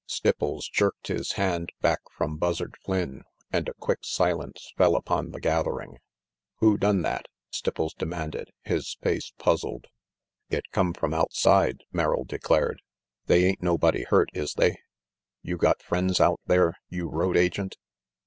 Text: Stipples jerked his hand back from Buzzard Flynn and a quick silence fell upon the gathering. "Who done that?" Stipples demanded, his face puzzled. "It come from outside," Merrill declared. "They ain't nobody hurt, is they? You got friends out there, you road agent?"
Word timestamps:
Stipples 0.07 0.67
jerked 0.67 1.09
his 1.09 1.33
hand 1.33 1.71
back 1.79 1.99
from 2.11 2.37
Buzzard 2.37 2.73
Flynn 2.83 3.21
and 3.51 3.69
a 3.69 3.75
quick 3.75 3.99
silence 4.01 4.73
fell 4.75 4.95
upon 4.95 5.29
the 5.29 5.39
gathering. 5.39 5.99
"Who 6.55 6.79
done 6.79 7.03
that?" 7.03 7.27
Stipples 7.51 7.93
demanded, 7.95 8.49
his 8.63 8.97
face 9.03 9.31
puzzled. 9.37 9.85
"It 10.49 10.63
come 10.71 10.93
from 10.95 11.13
outside," 11.13 11.83
Merrill 11.93 12.23
declared. 12.25 12.81
"They 13.27 13.43
ain't 13.45 13.61
nobody 13.61 14.01
hurt, 14.05 14.29
is 14.33 14.55
they? 14.55 14.79
You 15.43 15.57
got 15.57 15.83
friends 15.83 16.19
out 16.19 16.39
there, 16.47 16.73
you 16.89 17.07
road 17.07 17.37
agent?" 17.37 17.77